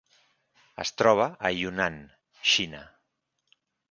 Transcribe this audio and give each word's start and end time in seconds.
Es 0.83 0.91
troba 1.01 1.27
a 1.49 1.51
Yunnan, 1.57 2.01
Xina. 2.53 2.83